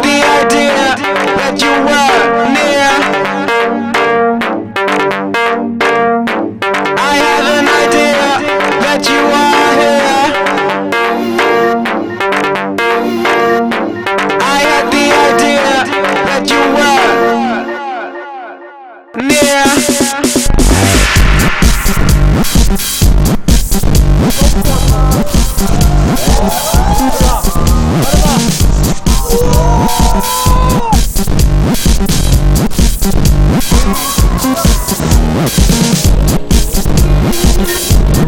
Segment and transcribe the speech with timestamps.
[0.00, 0.21] ti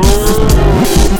[0.00, 1.17] Oh!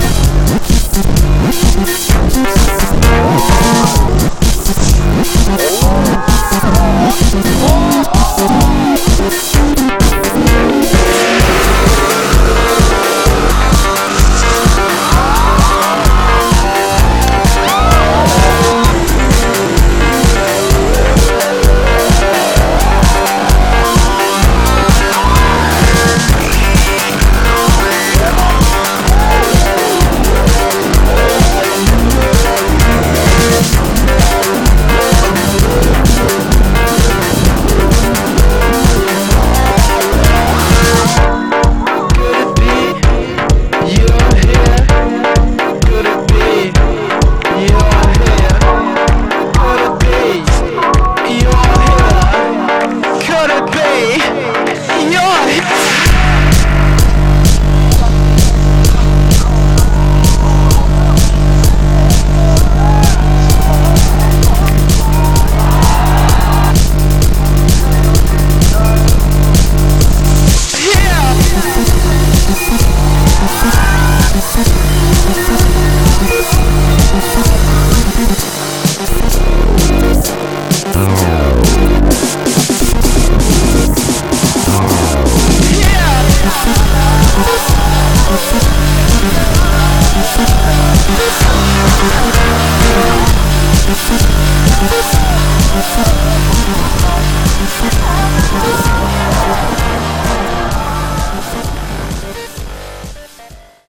[53.99, 55.78] You're